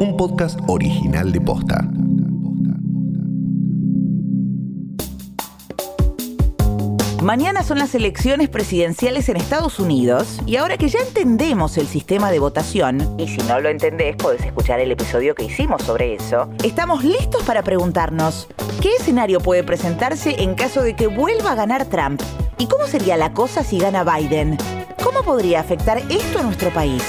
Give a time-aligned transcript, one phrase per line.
[0.00, 1.86] un podcast original de Posta.
[7.22, 12.30] Mañana son las elecciones presidenciales en Estados Unidos y ahora que ya entendemos el sistema
[12.30, 16.48] de votación, y si no lo entendés podés escuchar el episodio que hicimos sobre eso,
[16.64, 18.48] estamos listos para preguntarnos,
[18.80, 22.22] ¿qué escenario puede presentarse en caso de que vuelva a ganar Trump?
[22.56, 24.56] ¿Y cómo sería la cosa si gana Biden?
[25.04, 27.02] ¿Cómo podría afectar esto a nuestro país?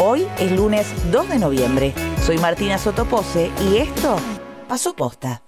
[0.00, 1.92] Hoy es lunes 2 de noviembre.
[2.22, 4.16] Soy Martina Sotopose y esto
[4.68, 5.42] pasó posta.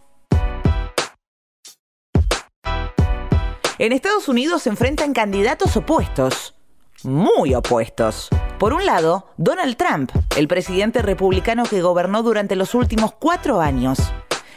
[3.79, 6.57] En Estados Unidos se enfrentan candidatos opuestos,
[7.05, 8.29] muy opuestos.
[8.59, 14.01] Por un lado, Donald Trump, el presidente republicano que gobernó durante los últimos cuatro años.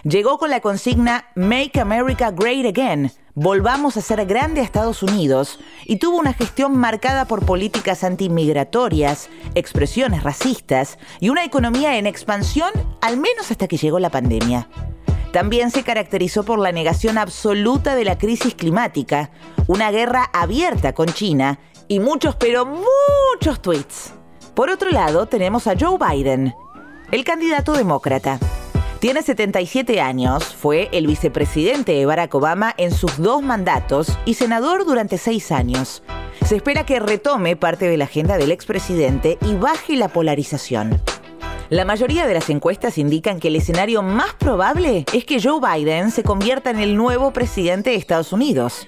[0.01, 5.59] Llegó con la consigna Make America Great Again, volvamos a ser grande a Estados Unidos,
[5.85, 12.71] y tuvo una gestión marcada por políticas antimigratorias, expresiones racistas y una economía en expansión
[13.01, 14.67] al menos hasta que llegó la pandemia.
[15.31, 19.31] También se caracterizó por la negación absoluta de la crisis climática,
[19.65, 24.13] una guerra abierta con China y muchos, pero muchos tweets.
[24.53, 26.53] Por otro lado, tenemos a Joe Biden,
[27.11, 28.39] el candidato demócrata.
[29.03, 34.85] Tiene 77 años, fue el vicepresidente de Barack Obama en sus dos mandatos y senador
[34.85, 36.03] durante seis años.
[36.45, 41.01] Se espera que retome parte de la agenda del expresidente y baje la polarización.
[41.67, 46.09] La mayoría de las encuestas indican que el escenario más probable es que Joe Biden
[46.09, 48.87] se convierta en el nuevo presidente de Estados Unidos.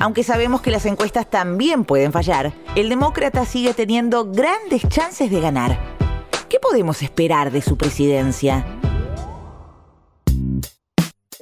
[0.00, 5.40] Aunque sabemos que las encuestas también pueden fallar, el demócrata sigue teniendo grandes chances de
[5.40, 5.78] ganar.
[6.48, 8.66] ¿Qué podemos esperar de su presidencia?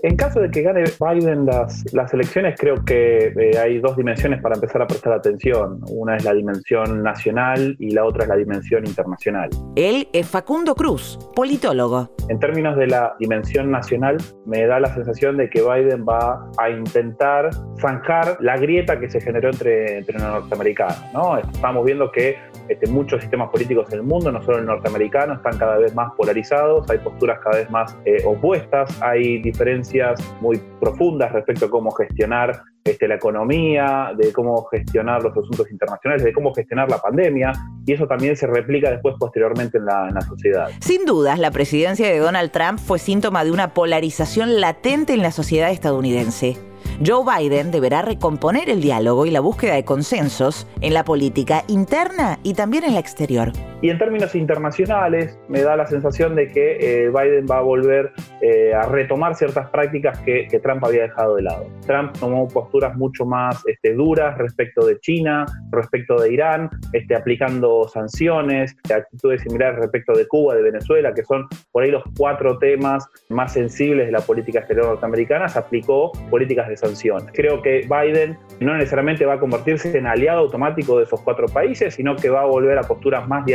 [0.02, 4.40] En caso de que gane Biden las, las elecciones, creo que eh, hay dos dimensiones
[4.40, 5.78] para empezar a prestar atención.
[5.90, 9.50] Una es la dimensión nacional y la otra es la dimensión internacional.
[9.76, 12.14] Él es Facundo Cruz, politólogo.
[12.30, 16.70] En términos de la dimensión nacional, me da la sensación de que Biden va a
[16.70, 20.96] intentar zanjar la grieta que se generó entre, entre los norteamericanos.
[21.12, 21.36] ¿no?
[21.36, 22.36] Estamos viendo que
[22.70, 26.12] este, muchos sistemas políticos en el mundo, no solo el norteamericano, están cada vez más
[26.16, 31.91] polarizados, hay posturas cada vez más eh, opuestas, hay diferencias muy profundas respecto a cómo
[31.91, 37.50] gestionar este, la economía, de cómo gestionar los asuntos internacionales, de cómo gestionar la pandemia,
[37.84, 40.69] y eso también se replica después posteriormente en la, en la sociedad.
[40.81, 45.32] Sin dudas, la presidencia de Donald Trump fue síntoma de una polarización latente en la
[45.32, 46.69] sociedad estadounidense.
[47.05, 52.38] Joe Biden deberá recomponer el diálogo y la búsqueda de consensos en la política interna
[52.43, 53.53] y también en la exterior.
[53.82, 58.12] Y en términos internacionales, me da la sensación de que eh, Biden va a volver
[58.42, 61.66] eh, a retomar ciertas prácticas que, Trump había dejado de lado.
[61.86, 67.88] Trump tomó posturas mucho más este, duras respecto de China, respecto de Irán, este, aplicando
[67.88, 73.08] sanciones, actitudes similares respecto de Cuba, de Venezuela, que son por ahí los cuatro temas
[73.30, 75.48] más sensibles de la política exterior norteamericana.
[75.48, 77.30] Se aplicó políticas de sanciones.
[77.32, 81.94] Creo que Biden no necesariamente va a convertirse en aliado automático de esos cuatro países,
[81.94, 83.46] sino que va a volver a posturas más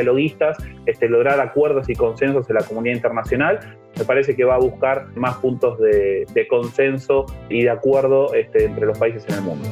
[0.85, 3.59] este, lograr acuerdos y consensos en la comunidad internacional.
[3.97, 8.85] Me parece que va a buscar más puntos de, consenso y de acuerdo este, entre
[8.85, 9.67] los países en el mundo.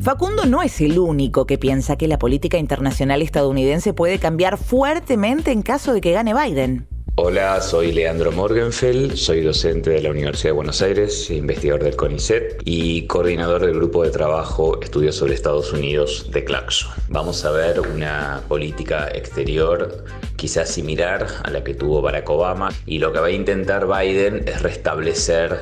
[0.00, 5.52] Facundo no es el único que piensa que la política internacional estadounidense puede cambiar fuertemente
[5.52, 6.91] en caso de que gane Biden.
[7.16, 12.62] Hola, soy Leandro Morgenfeld, soy docente de la Universidad de Buenos Aires, investigador del CONICET
[12.64, 16.88] y coordinador del grupo de trabajo Estudios sobre Estados Unidos de Claxo.
[17.10, 20.06] Vamos a ver una política exterior
[20.36, 24.48] quizás similar a la que tuvo Barack Obama y lo que va a intentar Biden
[24.48, 25.60] es restablecer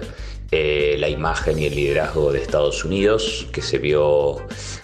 [0.53, 4.39] eh, la imagen y el liderazgo de Estados Unidos, que se vio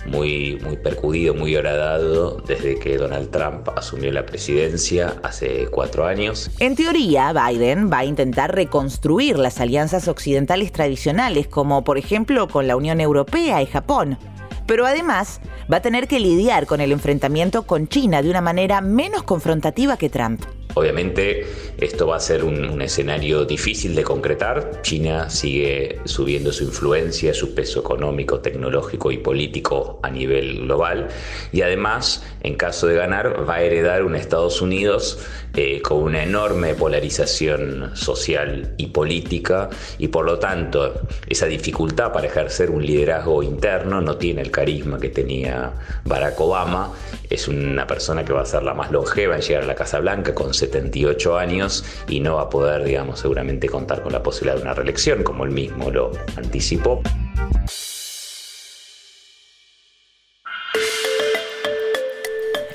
[0.07, 6.51] muy, muy percudido, muy horadado desde que Donald Trump asumió la presidencia hace cuatro años.
[6.61, 12.69] En teoría, Biden va a intentar reconstruir las alianzas occidentales tradicionales, como por ejemplo con
[12.69, 14.19] la Unión Europea y Japón.
[14.67, 15.41] Pero además
[15.73, 19.97] va a tener que lidiar con el enfrentamiento con China de una manera menos confrontativa
[19.97, 20.43] que Trump.
[20.79, 21.47] Obviamente
[21.79, 24.83] esto va a ser un, escenario difícil de concretar.
[24.83, 31.09] China sigue subiendo su influencia, su peso económico, tecnológico y político a nivel global.
[31.51, 35.19] Y además, en caso de ganar, va a heredar un Estados Unidos
[35.55, 42.27] eh, con una enorme polarización social y política y por lo tanto esa dificultad para
[42.27, 45.73] ejercer un liderazgo interno no tiene el carisma que tenía
[46.05, 46.93] Barack Obama.
[47.31, 49.99] Es una persona que va a ser la más longeva en llegar a la Casa
[50.01, 54.57] Blanca con 78 años y no va a poder, digamos, seguramente contar con la posibilidad
[54.57, 57.03] de una reelección, como él mismo lo anticipó.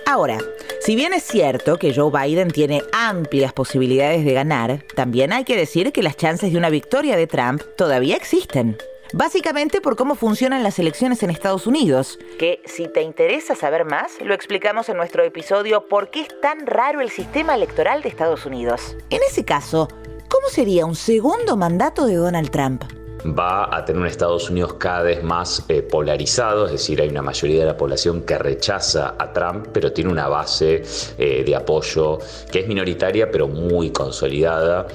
[0.06, 0.40] Ahora,
[0.82, 5.56] si bien es cierto que Joe Biden tiene amplias posibilidades de ganar, también hay que
[5.56, 8.78] decir que las chances de una victoria de Trump todavía existen.
[9.14, 14.22] Básicamente por cómo funcionan las elecciones en Estados Unidos, que si te interesa saber más,
[14.22, 18.46] lo explicamos en nuestro episodio ¿Por qué es tan raro el sistema electoral de Estados
[18.46, 18.96] Unidos?
[19.10, 19.90] En ese caso,
[20.30, 22.84] ¿cómo sería un segundo mandato de Donald Trump?
[23.24, 27.22] va a tener un Estados Unidos cada vez más eh, polarizado, es decir, hay una
[27.22, 30.82] mayoría de la población que rechaza a Trump, pero tiene una base
[31.18, 32.18] eh, de apoyo
[32.52, 34.88] que es minoritaria, pero muy consolidada.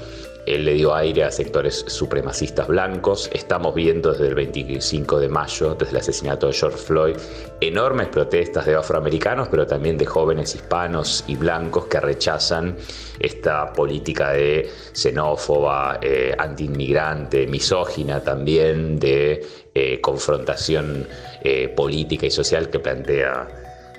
[0.47, 3.29] Él le dio aire a sectores supremacistas blancos.
[3.33, 7.17] Estamos viendo desde el 25 de mayo, desde el asesinato de George Floyd,
[7.61, 12.77] enormes protestas de afroamericanos, pero también de jóvenes hispanos y blancos que rechazan
[13.19, 19.45] esta política de xenófoba, eh, antiinmigrante, misógina también, de
[19.75, 21.09] eh, confrontación
[21.43, 23.49] eh, política y social que plantea,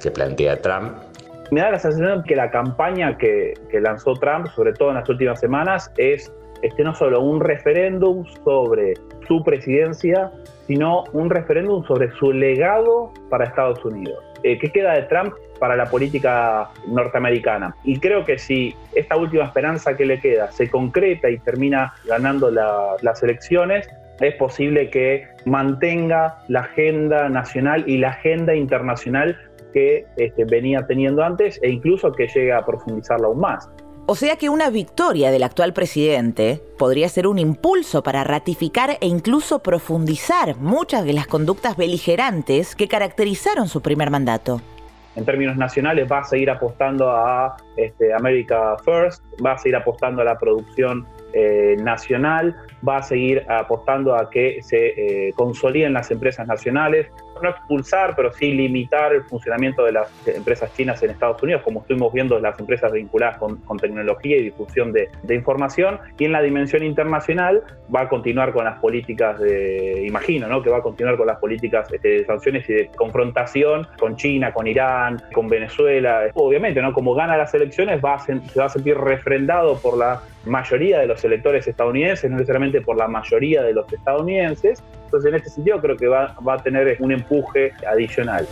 [0.01, 1.06] que plantea Trump
[1.51, 5.39] me da la sensación que la campaña que, lanzó Trump, sobre todo en las últimas
[5.39, 8.95] semanas, es este, no solo un referéndum sobre
[9.27, 10.31] su presidencia,
[10.65, 14.23] sino un referéndum sobre su legado para Estados Unidos.
[14.43, 17.75] Eh, ¿Qué queda de Trump para la política norteamericana?
[17.83, 22.49] Y creo que si esta última esperanza que le queda se concreta y termina ganando
[22.51, 23.87] las elecciones,
[24.19, 29.37] es posible que mantenga la agenda nacional y la agenda internacional
[29.73, 33.69] que este, venía teniendo antes e incluso que llegue a profundizarla aún más.
[34.09, 39.07] O sea que una victoria del actual presidente podría ser un impulso para ratificar e
[39.07, 44.61] incluso profundizar muchas de las conductas beligerantes que caracterizaron su primer mandato.
[45.17, 50.21] En términos nacionales va a seguir apostando a este, America First, va a seguir apostando
[50.21, 52.55] a la producción eh, nacional,
[52.87, 57.07] va a seguir apostando a que se eh, consoliden las empresas nacionales,
[57.41, 61.81] no expulsar, pero sí limitar el funcionamiento de las empresas chinas en Estados Unidos, como
[61.81, 65.99] estuvimos viendo las empresas vinculadas con, tecnología y difusión de, información.
[66.17, 67.63] Y en la dimensión internacional
[67.93, 70.61] va a continuar con las políticas de, imagino, ¿no?
[70.61, 74.51] que va a continuar con las políticas este, de sanciones y de confrontación con China,
[74.51, 76.31] con Irán, con Venezuela.
[76.33, 76.91] Obviamente, ¿no?
[76.93, 81.23] como gana las elecciones, va se va a sentir refrendado por la mayoría de los
[81.23, 84.83] electores estadounidenses, no necesariamente por la mayoría de los estadounidenses.
[85.05, 88.47] Entonces, en este sentido, creo que va, a tener un empuje adicional.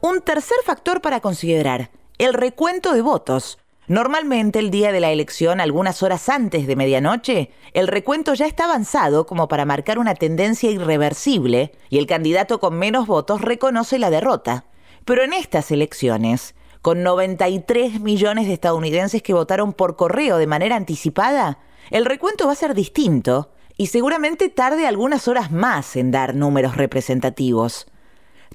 [0.00, 3.58] Un tercer factor para considerar, el recuento de votos.
[3.88, 8.64] Normalmente el día de la elección, algunas horas antes de medianoche, el recuento ya está
[8.64, 14.10] avanzado como para marcar una tendencia irreversible y el candidato con menos votos reconoce la
[14.10, 14.66] derrota.
[15.06, 16.54] Pero en estas elecciones,
[16.88, 21.58] con 93 millones de estadounidenses que votaron por correo de manera anticipada,
[21.90, 26.78] el recuento va a ser distinto y seguramente tarde algunas horas más en dar números
[26.78, 27.88] representativos.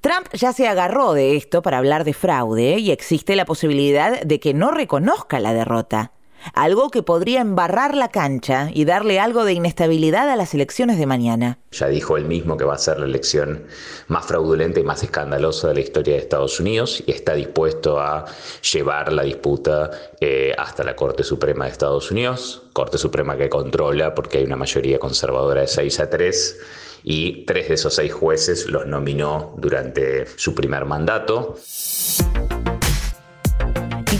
[0.01, 4.39] Trump ya se agarró de esto para hablar de fraude y existe la posibilidad de
[4.39, 6.13] que no reconozca la derrota
[6.53, 11.05] algo que podría embarrar la cancha y darle algo de inestabilidad a las elecciones de
[11.05, 11.59] mañana.
[11.71, 13.65] Ya dijo él mismo que va a ser la elección
[14.07, 18.25] más fraudulenta y más escandalosa de la historia de Estados Unidos y está dispuesto a
[18.73, 24.13] llevar la disputa eh, hasta la Corte Suprema de Estados Unidos, Corte Suprema que controla
[24.13, 26.59] porque hay una mayoría conservadora de 6 a 3
[27.03, 31.57] y tres de esos seis jueces los nominó durante su primer mandato.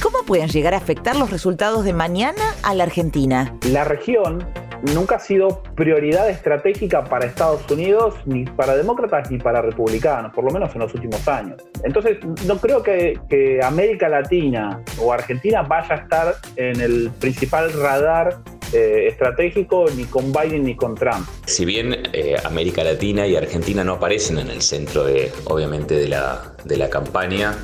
[0.04, 3.58] ¿Y cómo pueden llegar a afectar los resultados de mañana a la Argentina?
[3.72, 4.46] La región
[4.94, 10.44] nunca ha sido prioridad estratégica para Estados Unidos, ni para demócratas ni para republicanos, por
[10.44, 11.62] lo menos en los últimos años.
[11.86, 13.18] Entonces, no creo que,
[13.64, 18.40] América Latina o Argentina vaya a estar en el principal radar
[18.74, 21.26] eh, estratégico ni con Biden ni con Trump.
[21.46, 26.10] Si bien eh, América Latina y Argentina no aparecen en el centro de, obviamente, de
[26.10, 27.56] la, de la campaña,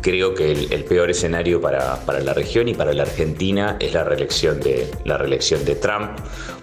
[0.00, 4.60] creo que el, peor escenario para, la región y para la Argentina es la reelección,
[4.60, 6.10] de, la reelección de Trump,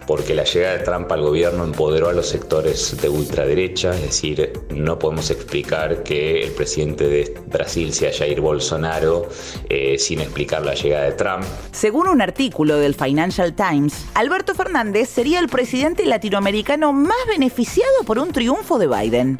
[0.07, 4.53] porque la llegada de Trump al gobierno empoderó a los sectores de ultraderecha, es decir,
[4.69, 9.29] no podemos explicar que el presidente de Brasil sea Jair Bolsonaro
[9.69, 11.43] eh, sin explicar la llegada de Trump.
[11.71, 18.19] Según un artículo del Financial Times, Alberto Fernández sería el presidente latinoamericano más beneficiado por
[18.19, 19.39] un triunfo de Biden.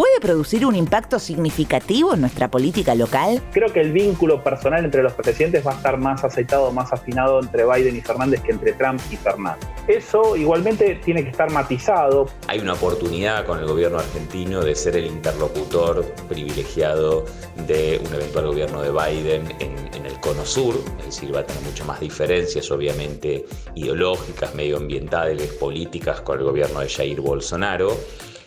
[0.00, 3.42] ¿Puede producir un impacto significativo en nuestra política local?
[3.52, 7.38] Creo que el vínculo personal entre los presidentes va a estar más aceitado, más afinado
[7.38, 9.68] entre Biden y Fernández que entre Trump y Fernández.
[9.88, 12.30] Eso igualmente tiene que estar matizado.
[12.46, 17.26] Hay una oportunidad con el gobierno argentino de ser el interlocutor privilegiado
[17.66, 21.44] de un eventual gobierno de Biden en, en el cono sur, es decir, va a
[21.44, 27.98] tener mucho más diferencias, obviamente, ideológicas, medioambientales, políticas con el gobierno de Jair Bolsonaro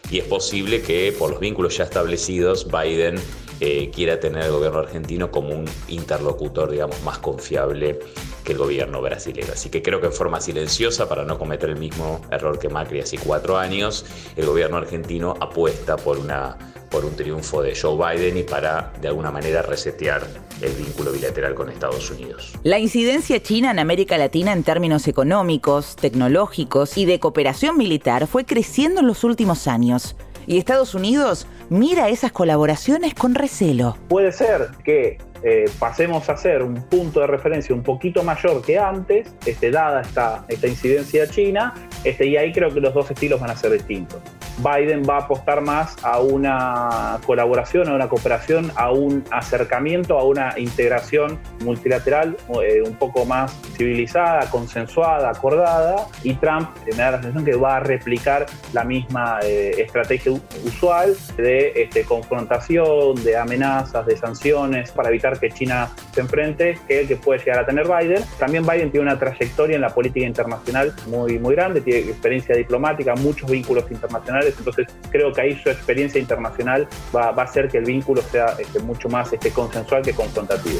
[0.09, 3.15] y es posible que por los vínculos ya establecidos Biden
[3.59, 7.99] eh, quiera tener el gobierno argentino como un interlocutor, digamos, más confiable
[8.43, 9.53] que el gobierno brasileño.
[9.53, 12.99] Así que creo que en forma silenciosa, para no cometer el mismo error que Macri
[12.99, 14.05] hace cuatro años,
[14.35, 16.57] el gobierno argentino apuesta por, una,
[16.93, 20.27] por un triunfo de Joe Biden y para, de alguna manera, resetear
[20.61, 22.53] el vínculo bilateral con Estados Unidos.
[22.61, 28.45] La incidencia china en América Latina en términos económicos, tecnológicos y de cooperación militar fue
[28.45, 30.15] creciendo en los últimos años.
[30.45, 33.97] Y Estados Unidos mira esas colaboraciones con recelo.
[34.07, 38.77] Puede ser que eh, pasemos a ser un punto de referencia un poquito mayor que
[38.77, 41.73] antes, este, dada esta, esta incidencia china,
[42.03, 44.21] este, y ahí creo que los dos estilos van a ser distintos.
[44.57, 50.23] Biden va a apostar más a una colaboración, a una cooperación, a un acercamiento, a
[50.23, 57.17] una integración multilateral eh, un poco más civilizada, consensuada, acordada, y Trump me da la
[57.17, 60.33] sensación que va a replicar la misma eh, estrategia
[60.65, 67.01] usual de este, confrontación, de amenazas, de sanciones para evitar que China se enfrente, que
[67.01, 68.23] el que puede llegar a tener Biden.
[68.39, 73.15] También Biden tiene una trayectoria en la política internacional muy, muy grande, tiene experiencia diplomática,
[73.15, 77.85] muchos vínculos internacionales, entonces creo que ahí su experiencia internacional va, a hacer que el
[77.85, 80.79] vínculo sea este, mucho más este, consensual que confrontativo.